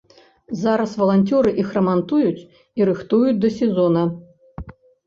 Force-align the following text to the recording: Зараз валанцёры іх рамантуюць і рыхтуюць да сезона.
Зараз 0.61 0.95
валанцёры 1.01 1.53
іх 1.65 1.69
рамантуюць 1.77 2.47
і 2.81 2.91
рыхтуюць 2.93 3.39
да 3.45 3.49
сезона. 3.63 4.03